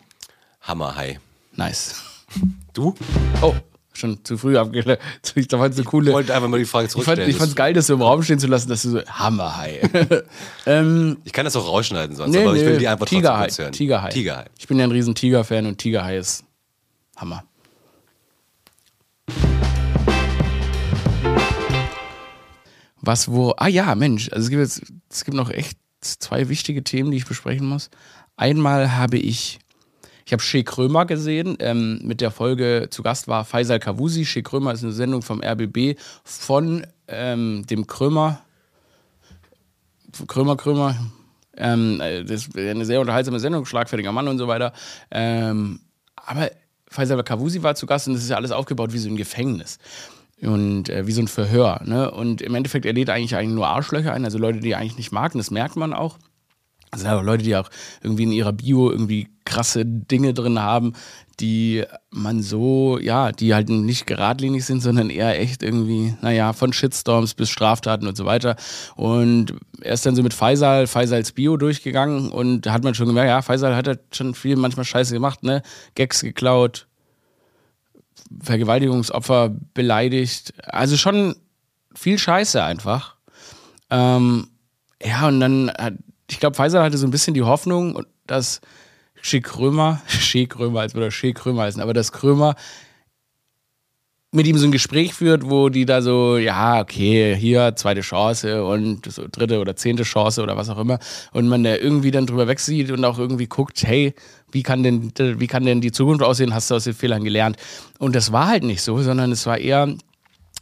[0.62, 1.20] Hammerhai.
[1.56, 2.02] Nice.
[2.74, 2.94] Du?
[3.42, 3.56] Oh,
[3.92, 5.00] schon zu früh abgelehnt.
[5.36, 6.12] Ich fand so coole.
[6.12, 7.30] Ich wollte einfach mal die Frage zurückstellen.
[7.30, 9.82] Ich fand es geil, das so im Raum stehen zu lassen, dass du so Hammerhai.
[10.68, 13.46] ähm, ich kann das auch rausschneiden sonst, nee, aber nee, ich will die einfach Tigerhai,
[13.46, 13.74] trotzdem hören.
[13.74, 14.10] Tigerhai.
[14.10, 14.46] Tigerhai.
[14.60, 16.44] Ich bin ja ein riesen Tiger-Fan und Tigerhai ist
[17.18, 17.44] Hammer.
[23.10, 26.84] Was, wo, ah ja, Mensch, also es gibt jetzt, es gibt noch echt zwei wichtige
[26.84, 27.90] Themen, die ich besprechen muss.
[28.38, 29.58] Einmal habe ich,
[30.28, 34.26] ich habe Shea Krömer gesehen, ähm, mit der Folge zu Gast war Faisal Kavusi.
[34.26, 38.44] Shea Krömer ist eine Sendung vom RBB von ähm, dem Krömer,
[40.28, 40.96] Krömer, Krömer,
[41.58, 44.72] ähm, das ist eine sehr unterhaltsame Sendung, schlagfertiger Mann und so weiter.
[45.10, 45.80] Ähm,
[46.16, 46.52] aber
[46.88, 49.80] Faisal Kavusi war zu Gast und das ist ja alles aufgebaut wie so ein Gefängnis
[50.42, 51.82] und äh, wie so ein Verhör.
[51.86, 52.12] Ne?
[52.12, 54.98] Und im Endeffekt, er lädt eigentlich, eigentlich nur Arschlöcher ein, also Leute, die er eigentlich
[54.98, 56.18] nicht mag, und das merkt man auch.
[56.92, 57.70] Also aber Leute, die auch
[58.02, 60.94] irgendwie in ihrer Bio irgendwie krasse Dinge drin haben,
[61.40, 66.74] die man so, ja, die halt nicht geradlinig sind, sondern eher echt irgendwie, naja, von
[66.74, 68.56] Shitstorms bis Straftaten und so weiter.
[68.96, 73.08] Und er ist dann so mit Faisal, Faisals Bio durchgegangen und da hat man schon
[73.08, 75.62] gemerkt, ja, Faisal hat halt schon viel manchmal Scheiße gemacht, ne?
[75.96, 76.88] Gags geklaut,
[78.42, 80.54] Vergewaltigungsopfer beleidigt.
[80.64, 81.36] Also schon
[81.96, 83.16] viel Scheiße einfach.
[83.90, 84.48] Ähm,
[85.02, 85.72] ja, und dann
[86.30, 88.62] ich glaube, Pfizer hatte so ein bisschen die Hoffnung, dass
[89.22, 92.56] Schick Krömer, Schick Krömer, als würde Schick Krömer heißen, aber dass Krömer
[94.32, 98.64] mit ihm so ein Gespräch führt, wo die da so, ja, okay, hier zweite Chance
[98.64, 101.00] und so dritte oder zehnte Chance oder was auch immer
[101.32, 104.14] und man da irgendwie dann drüber wegsieht und auch irgendwie guckt, hey,
[104.52, 106.54] wie kann denn, wie kann denn die Zukunft aussehen?
[106.54, 107.58] Hast du aus den Fehlern gelernt?
[107.98, 109.96] Und das war halt nicht so, sondern es war eher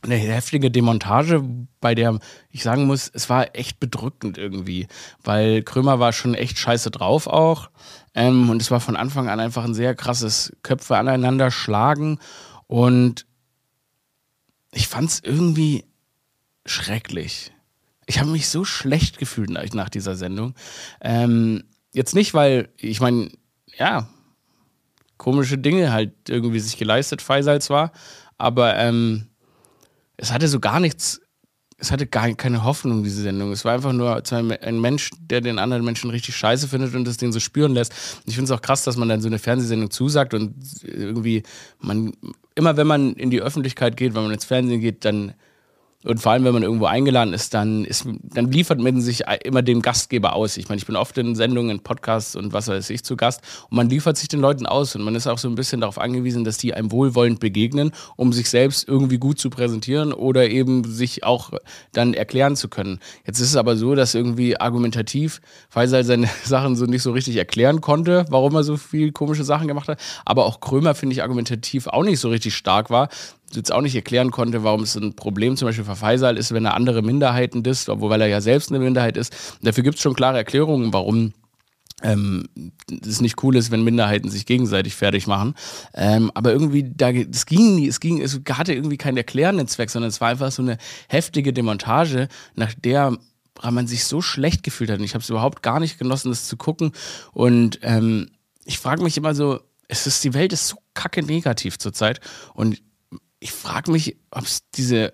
[0.04, 1.44] eine heftige Demontage,
[1.82, 2.20] bei der
[2.52, 4.88] ich sagen muss, es war echt bedrückend irgendwie,
[5.24, 7.70] weil Krömer war schon echt scheiße drauf auch
[8.16, 12.20] ähm, und es war von Anfang an einfach ein sehr krasses Köpfe aneinander schlagen
[12.68, 13.26] und
[14.72, 15.86] ich fand es irgendwie
[16.66, 17.52] schrecklich.
[18.06, 20.54] Ich habe mich so schlecht gefühlt nach dieser Sendung.
[21.02, 23.32] Ähm, jetzt nicht, weil, ich meine,
[23.78, 24.08] ja,
[25.18, 27.92] komische Dinge halt irgendwie sich geleistet, Faisal zwar,
[28.38, 29.28] aber ähm,
[30.16, 31.22] es hatte so gar nichts,
[31.78, 33.52] es hatte gar keine Hoffnung, diese Sendung.
[33.52, 37.18] Es war einfach nur ein Mensch, der den anderen Menschen richtig scheiße findet und das
[37.18, 37.92] den so spüren lässt.
[38.18, 41.44] Und ich finde es auch krass, dass man dann so eine Fernsehsendung zusagt und irgendwie,
[41.80, 42.14] man,
[42.58, 45.34] immer wenn man in die Öffentlichkeit geht, wenn man ins Fernsehen geht, dann
[46.08, 49.62] und vor allem, wenn man irgendwo eingeladen ist, dann, ist, dann liefert man sich immer
[49.62, 50.56] dem Gastgeber aus.
[50.56, 53.42] Ich meine, ich bin oft in Sendungen, in Podcasts und was weiß ich zu Gast.
[53.70, 54.96] Und man liefert sich den Leuten aus.
[54.96, 58.32] Und man ist auch so ein bisschen darauf angewiesen, dass die einem wohlwollend begegnen, um
[58.32, 61.52] sich selbst irgendwie gut zu präsentieren oder eben sich auch
[61.92, 63.00] dann erklären zu können.
[63.26, 67.36] Jetzt ist es aber so, dass irgendwie argumentativ Faisal seine Sachen so nicht so richtig
[67.36, 70.00] erklären konnte, warum er so viel komische Sachen gemacht hat.
[70.24, 73.10] Aber auch Krömer, finde ich, argumentativ auch nicht so richtig stark war
[73.54, 76.66] jetzt auch nicht erklären konnte, warum es ein Problem zum Beispiel für Faisal ist, wenn
[76.66, 79.36] er andere Minderheiten disst, obwohl er ja selbst eine Minderheit ist.
[79.62, 81.34] Dafür gibt es schon klare Erklärungen, warum
[82.04, 82.48] ähm,
[83.02, 85.56] es nicht cool ist, wenn Minderheiten sich gegenseitig fertig machen.
[85.94, 89.90] Ähm, aber irgendwie, da, es ging nie, es ging, es hatte irgendwie keinen erklärenden Zweck,
[89.90, 93.18] sondern es war einfach so eine heftige Demontage, nach der
[93.72, 95.00] man sich so schlecht gefühlt hat.
[95.00, 96.92] Und ich habe es überhaupt gar nicht genossen, das zu gucken.
[97.34, 98.30] Und ähm,
[98.66, 102.20] ich frage mich immer so, es ist, die Welt ist so kacke negativ zurzeit.
[102.54, 102.82] Und
[103.40, 105.14] ich frage mich, ob es diese,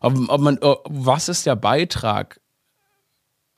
[0.00, 2.40] ob, ob man, was ist der Beitrag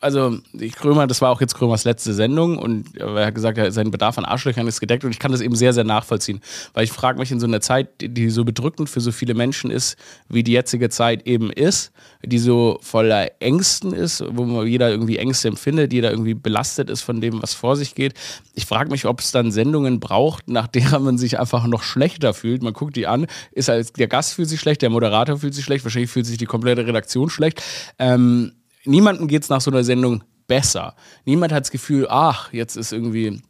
[0.00, 3.90] also ich Krömer, das war auch jetzt Krömers letzte Sendung und er hat gesagt, sein
[3.90, 6.40] Bedarf an Arschlöchern ist gedeckt und ich kann das eben sehr, sehr nachvollziehen.
[6.72, 9.70] Weil ich frage mich in so einer Zeit, die so bedrückend für so viele Menschen
[9.70, 9.96] ist,
[10.28, 11.90] wie die jetzige Zeit eben ist,
[12.24, 17.20] die so voller Ängsten ist, wo jeder irgendwie Ängste empfindet, jeder irgendwie belastet ist von
[17.20, 18.14] dem, was vor sich geht.
[18.54, 22.34] Ich frage mich, ob es dann Sendungen braucht, nach deren man sich einfach noch schlechter
[22.34, 22.62] fühlt.
[22.62, 25.64] Man guckt die an, ist als der Gast fühlt sich schlecht, der Moderator fühlt sich
[25.64, 27.62] schlecht, wahrscheinlich fühlt sich die komplette Redaktion schlecht.
[27.98, 28.52] Ähm,
[28.88, 30.94] niemandem geht es nach so einer Sendung besser.
[31.24, 33.42] Niemand hat das Gefühl, ach, jetzt ist irgendwie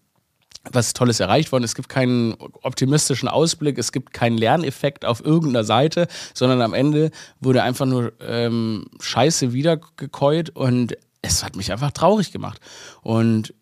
[0.71, 1.65] was Tolles erreicht worden.
[1.65, 7.11] Es gibt keinen optimistischen Ausblick, es gibt keinen Lerneffekt auf irgendeiner Seite, sondern am Ende
[7.41, 12.61] wurde einfach nur ähm, Scheiße wiedergekäut und es hat mich einfach traurig gemacht.
[13.03, 13.55] Und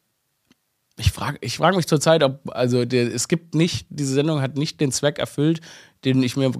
[0.98, 4.56] ich frage ich frag mich zurzeit, ob, also der, es gibt nicht, diese Sendung hat
[4.56, 5.60] nicht den Zweck erfüllt,
[6.04, 6.50] den ich mir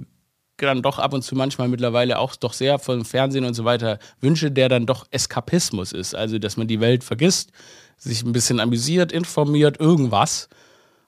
[0.57, 3.99] dann doch ab und zu manchmal mittlerweile auch doch sehr vom Fernsehen und so weiter
[4.21, 6.15] wünsche, der dann doch Eskapismus ist.
[6.15, 7.51] Also, dass man die Welt vergisst,
[7.97, 10.49] sich ein bisschen amüsiert, informiert, irgendwas.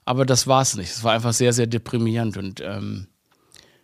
[0.04, 0.90] Aber das war es nicht.
[0.90, 3.06] Es war einfach sehr, sehr deprimierend und ähm,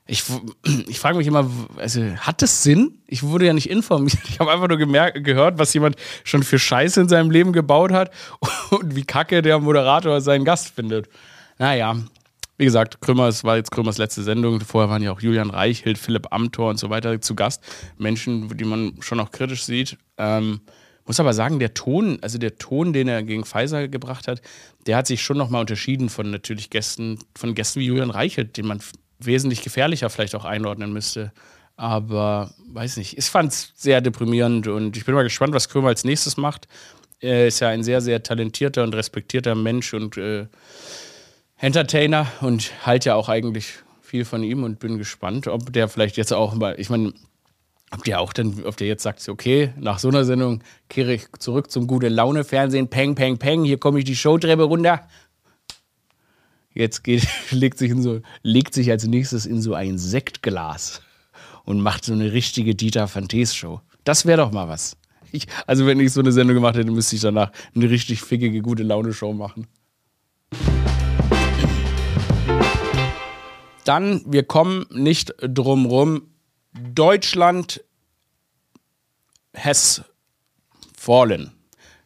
[0.07, 0.23] ich,
[0.89, 2.99] ich frage mich immer, also hat das Sinn?
[3.07, 4.19] Ich wurde ja nicht informiert.
[4.29, 7.93] Ich habe einfach nur gemerkt, gehört, was jemand schon für Scheiße in seinem Leben gebaut
[7.93, 8.11] hat
[8.71, 11.09] und wie kacke der Moderator seinen Gast findet.
[11.59, 11.97] Naja,
[12.59, 14.61] wie gesagt, Krümmer, es war jetzt Krümmers letzte Sendung.
[14.61, 17.63] Vorher waren ja auch Julian Reichelt, Philipp Amthor und so weiter zu Gast.
[17.99, 19.99] Menschen, die man schon auch kritisch sieht.
[20.17, 20.61] Ähm,
[21.05, 24.43] muss aber sagen, der Ton, also der Ton, den er gegen Pfizer gebracht hat,
[24.87, 28.67] der hat sich schon nochmal unterschieden von natürlich Gästen, von Gästen wie Julian Reichelt, den
[28.67, 28.81] man
[29.19, 31.33] wesentlich gefährlicher vielleicht auch einordnen müsste.
[31.77, 35.89] Aber weiß nicht, ich fand es sehr deprimierend und ich bin mal gespannt, was Krömer
[35.89, 36.67] als nächstes macht.
[37.21, 40.47] Er ist ja ein sehr, sehr talentierter und respektierter Mensch und äh,
[41.59, 46.17] Entertainer und halte ja auch eigentlich viel von ihm und bin gespannt, ob der vielleicht
[46.17, 47.15] jetzt auch mal, ich meine,
[47.91, 51.27] ob der auch dann, ob der jetzt sagt, okay, nach so einer Sendung kehre ich
[51.39, 55.09] zurück zum gute Laune Fernsehen, peng, peng, peng, hier komme ich die Showtreppe runter.
[56.75, 61.01] Jetzt geht, legt sich in so, legt sich als nächstes in so ein Sektglas
[61.65, 63.81] und macht so eine richtige Dieter Fantes Show.
[64.05, 64.97] Das wäre doch mal was.
[65.33, 68.61] Ich, also wenn ich so eine Sendung gemacht hätte, müsste ich danach eine richtig fickige
[68.61, 69.67] gute Laune Show machen.
[73.87, 76.35] Dann, wir kommen nicht drum rum,
[76.73, 77.85] Deutschland
[79.57, 80.03] has
[80.97, 81.53] fallen.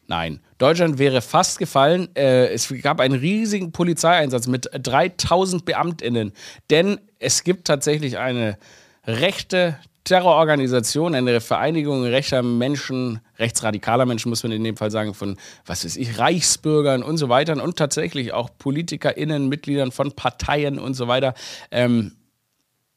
[0.05, 2.09] Nein, Deutschland wäre fast gefallen.
[2.15, 6.33] Äh, es gab einen riesigen Polizeieinsatz mit 3000 Beamtinnen,
[6.69, 8.59] denn es gibt tatsächlich eine
[9.05, 15.37] rechte Terrororganisation, eine Vereinigung rechter Menschen, rechtsradikaler Menschen, muss man in dem Fall sagen, von,
[15.65, 20.95] was weiß ich, Reichsbürgern und so weiter und tatsächlich auch PolitikerInnen, Mitgliedern von Parteien und
[20.95, 21.35] so weiter.
[21.69, 22.13] Ähm,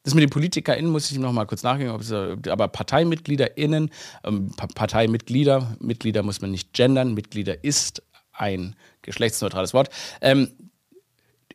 [0.03, 1.89] das mit den PolitikerInnen muss ich noch mal kurz nachgehen,
[2.49, 3.89] aber ParteimitgliederInnen,
[4.23, 9.89] ähm, Parteimitglieder, Mitglieder muss man nicht gendern, Mitglieder ist ein geschlechtsneutrales Wort.
[10.21, 10.49] Ähm,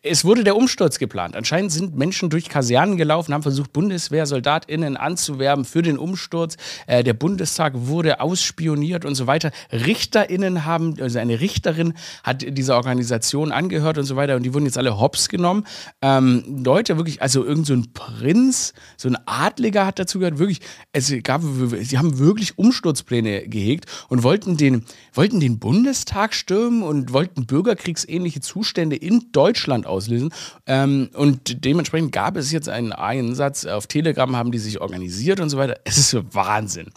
[0.03, 1.37] es wurde der Umsturz geplant.
[1.37, 6.57] Anscheinend sind Menschen durch Kasernen gelaufen, haben versucht, BundeswehrsoldatInnen anzuwerben für den Umsturz.
[6.87, 9.51] Äh, der Bundestag wurde ausspioniert und so weiter.
[9.71, 11.93] RichterInnen haben, also eine Richterin
[12.25, 15.67] hat dieser Organisation angehört und so weiter und die wurden jetzt alle hops genommen.
[16.01, 20.61] Ähm, Leute, wirklich, also irgend so ein Prinz, so ein Adliger hat dazu gehört, wirklich,
[20.93, 27.13] es gab, sie haben wirklich Umsturzpläne gehegt und wollten den, wollten den Bundestag stürmen und
[27.13, 30.33] wollten bürgerkriegsähnliche Zustände in Deutschland auslösen.
[30.67, 33.67] Ähm, und dementsprechend gab es jetzt einen Einsatz.
[33.67, 35.77] Auf Telegram haben die sich organisiert und so weiter.
[35.85, 36.91] Es ist Wahnsinn.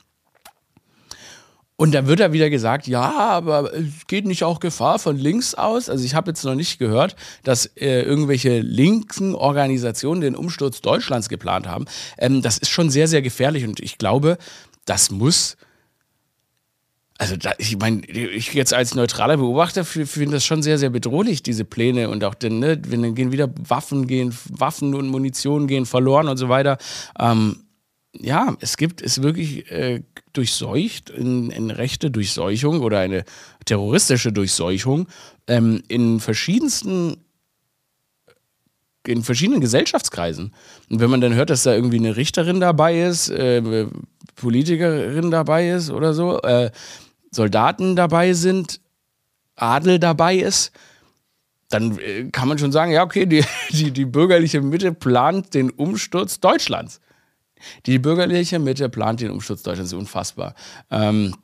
[1.75, 5.55] Und da wird da wieder gesagt, ja, aber es geht nicht auch Gefahr von links
[5.55, 5.89] aus.
[5.89, 11.29] Also ich habe jetzt noch nicht gehört, dass äh, irgendwelche linken Organisationen den Umsturz Deutschlands
[11.29, 11.85] geplant haben.
[12.19, 14.37] Ähm, das ist schon sehr, sehr gefährlich und ich glaube,
[14.85, 15.57] das muss
[17.23, 21.41] also da, ich meine, ich jetzt als neutraler Beobachter finde das schon sehr, sehr bedrohlich,
[21.41, 25.67] diese Pläne und auch denn, ne, wenn dann gehen wieder Waffen gehen, Waffen und Munition
[25.67, 26.77] gehen verloren und so weiter.
[27.17, 27.63] Ähm,
[28.19, 33.23] ja, es gibt es wirklich äh, durchseucht, in, in, rechte Durchseuchung oder eine
[33.65, 35.07] terroristische Durchseuchung
[35.47, 37.17] ähm, in verschiedensten
[39.05, 40.53] in verschiedenen Gesellschaftskreisen.
[40.89, 43.87] Und wenn man dann hört, dass da irgendwie eine Richterin dabei ist, äh,
[44.35, 46.71] Politikerin dabei ist oder so, äh,
[47.33, 48.79] Soldaten dabei sind,
[49.55, 50.71] Adel dabei ist,
[51.69, 55.69] dann äh, kann man schon sagen, ja, okay, die, die, die bürgerliche Mitte plant den
[55.69, 57.01] Umsturz Deutschlands.
[57.85, 60.53] Die bürgerliche Mitte plant den Umsturz Deutschlands, unfassbar.
[60.91, 61.35] Ähm,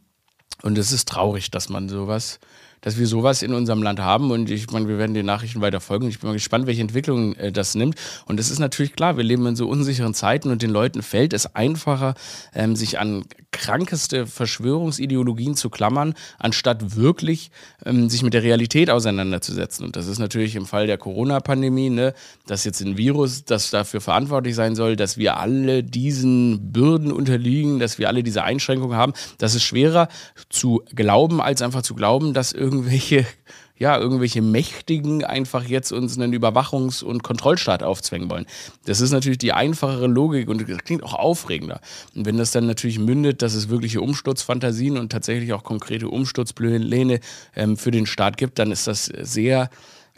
[0.61, 2.39] und es ist traurig, dass man sowas
[2.81, 4.31] dass wir sowas in unserem Land haben.
[4.31, 6.07] Und ich meine, wir werden den Nachrichten weiter folgen.
[6.07, 7.95] Ich bin mal gespannt, welche Entwicklung äh, das nimmt.
[8.25, 11.33] Und es ist natürlich klar, wir leben in so unsicheren Zeiten und den Leuten fällt
[11.33, 12.15] es einfacher,
[12.53, 17.51] ähm, sich an krankeste Verschwörungsideologien zu klammern, anstatt wirklich
[17.85, 19.85] ähm, sich mit der Realität auseinanderzusetzen.
[19.85, 22.13] Und das ist natürlich im Fall der Corona-Pandemie, ne,
[22.45, 27.79] dass jetzt ein Virus, das dafür verantwortlich sein soll, dass wir alle diesen Bürden unterliegen,
[27.79, 29.13] dass wir alle diese Einschränkungen haben.
[29.37, 30.09] Das ist schwerer
[30.49, 33.25] zu glauben, als einfach zu glauben, dass irgendwelche
[33.79, 38.45] ja, irgendwelche Mächtigen einfach jetzt uns einen Überwachungs- und Kontrollstaat aufzwängen wollen.
[38.83, 41.79] Das ist natürlich die einfachere Logik und das klingt auch aufregender.
[42.13, 47.21] Und wenn das dann natürlich mündet, dass es wirkliche Umsturzfantasien und tatsächlich auch konkrete Umsturzpläne
[47.55, 49.69] ähm, für den Staat gibt, dann ist das sehr,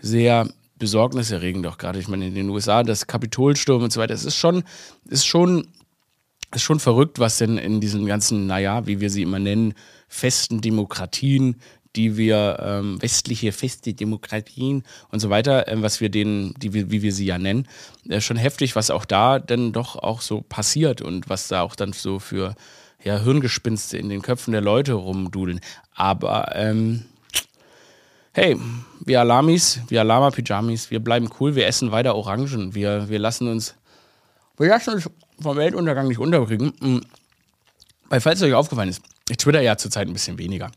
[0.02, 2.00] sehr besorgniserregend auch gerade.
[2.00, 4.64] Ich meine, in den USA, das Kapitolsturm und so weiter, es ist schon,
[5.06, 5.68] ist schon,
[6.52, 9.76] ist schon verrückt, was denn in diesen ganzen, naja, wie wir sie immer nennen,
[10.08, 11.58] festen Demokratien
[11.96, 17.02] die wir ähm, westliche feste Demokratien und so weiter, äh, was wir denen, die wie
[17.02, 17.68] wir sie ja nennen,
[18.10, 21.76] äh, schon heftig, was auch da dann doch auch so passiert und was da auch
[21.76, 22.56] dann so für
[23.04, 25.60] ja, Hirngespinste in den Köpfen der Leute rumdudeln.
[25.96, 27.06] Aber ähm,
[28.34, 28.58] hey,
[29.04, 33.76] wir Alamis, wir Alama-Pyjamis, wir bleiben cool, wir essen weiter Orangen, wir, wir lassen uns,
[34.58, 36.74] wir lassen uns vom Weltuntergang nicht unterbringen.
[36.80, 37.02] Mhm.
[38.10, 40.70] Weil, falls es euch aufgefallen ist, ich twitter ja zurzeit ein bisschen weniger.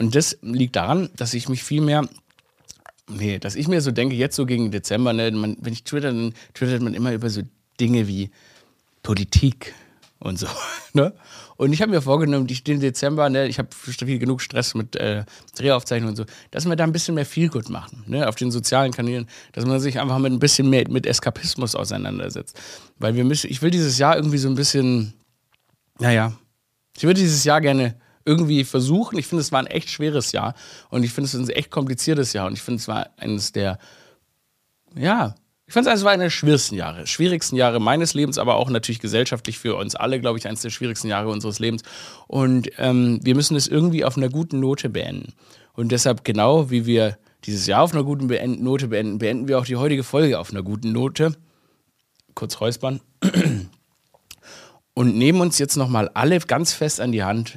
[0.00, 2.08] Und das liegt daran, dass ich mich viel mehr
[3.12, 6.12] Nee, dass ich mir so denke, jetzt so gegen Dezember, ne, man, wenn ich twitter,
[6.12, 7.42] dann twittert man immer über so
[7.80, 8.30] Dinge wie
[9.02, 9.74] Politik
[10.18, 10.46] und so.
[10.92, 11.12] Ne?
[11.56, 14.96] Und ich habe mir vorgenommen, ich den Dezember, ne, ich habe viel genug Stress mit
[14.96, 15.24] äh,
[15.56, 18.90] Drehaufzeichnungen und so, dass wir da ein bisschen mehr Feelgood machen, ne, auf den sozialen
[18.90, 22.60] Kanälen, dass man sich einfach mit ein bisschen mehr mit Eskapismus auseinandersetzt.
[22.98, 25.14] Weil wir müssen, ich will dieses Jahr irgendwie so ein bisschen,
[26.00, 26.32] naja,
[26.96, 29.18] ich würde dieses Jahr gerne irgendwie versuchen.
[29.18, 30.54] Ich finde, es war ein echt schweres Jahr
[30.90, 33.52] und ich finde, es ist ein echt kompliziertes Jahr und ich finde, es war eines
[33.52, 33.78] der,
[34.94, 35.34] ja,
[35.66, 38.98] ich fand es war eines der schwierigsten Jahre, schwierigsten Jahre meines Lebens, aber auch natürlich
[38.98, 41.82] gesellschaftlich für uns alle, glaube ich, eines der schwierigsten Jahre unseres Lebens.
[42.26, 45.32] Und ähm, wir müssen es irgendwie auf einer guten Note beenden.
[45.74, 49.60] Und deshalb, genau wie wir dieses Jahr auf einer guten Beend Note beenden, beenden wir
[49.60, 51.36] auch die heutige Folge auf einer guten Note.
[52.34, 53.00] Kurz räuspern.
[54.94, 57.56] Und nehmen uns jetzt nochmal alle ganz fest an die Hand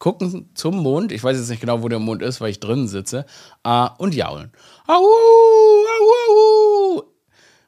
[0.00, 1.12] gucken zum Mond.
[1.12, 3.24] Ich weiß jetzt nicht genau, wo der Mond ist, weil ich drin sitze.
[3.64, 4.50] Uh, und jaulen.
[4.88, 5.04] Au, au,
[6.98, 7.04] au.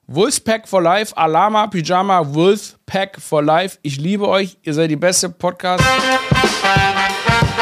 [0.09, 3.79] Wolfpack for Life, Alama, Pyjama, Wolfpack for Life.
[3.83, 4.59] Ich liebe euch.
[4.63, 5.85] Ihr seid die beste Podcast.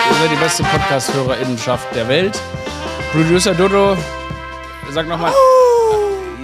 [0.09, 2.41] Ihr seid die beste Podcast-HörerInnenschaft der Welt.
[3.13, 3.97] Producer Dodo,
[4.91, 5.33] sag nochmal.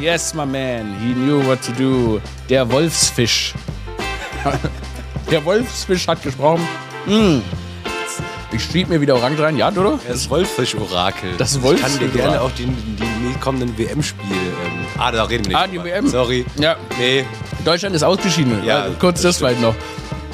[0.01, 0.95] Yes, my man.
[1.01, 2.21] He knew what to do.
[2.51, 3.55] Der Wolfsfisch.
[5.31, 6.67] der Wolfsfisch hat gesprochen.
[7.07, 7.41] Mm.
[8.53, 9.57] Ich schieb mir wieder Orange rein.
[9.57, 9.99] Ja, Dodo?
[10.07, 11.31] Das Wolffisch-Orakel.
[11.37, 14.35] Das Wolffisch Ich kann dir gerne auch die, die kommenden WM-Spiele.
[14.35, 15.59] Ähm, ah, da reden wir nicht.
[15.59, 16.09] Ah, die WM?
[16.09, 16.47] Sorry.
[16.59, 16.77] Ja.
[16.99, 17.25] Nee.
[17.65, 18.65] Deutschland ist ausgeschieden.
[18.65, 19.75] Ja, kurz das, das vielleicht noch.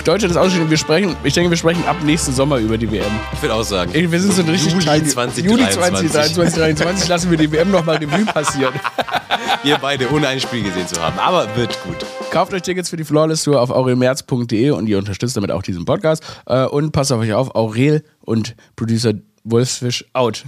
[0.04, 0.68] Deutschland ist ausgeschieden.
[0.70, 3.04] Wir sprechen, ich denke, wir sprechen ab nächsten Sommer über die WM.
[3.32, 3.92] Ich würde auch sagen.
[3.94, 5.44] Wir sind so ein richtig Juli Teil- 2023.
[5.44, 5.66] Juli
[6.50, 8.74] 2023 lassen wir die WM nochmal Revue passieren.
[9.64, 11.16] Wir beide ohne ein Spiel gesehen zu haben.
[11.20, 11.94] Aber wird gut.
[12.32, 15.84] Kauft euch Tickets für die Flawless Tour auf aurelmerz.de und ihr unterstützt damit auch diesen
[15.84, 16.24] Podcast.
[16.46, 19.12] Äh, Und passt auf euch auf, Aurel und Producer
[19.44, 20.44] Wolfsfisch out.